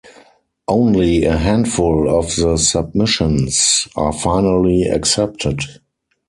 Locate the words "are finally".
3.95-4.81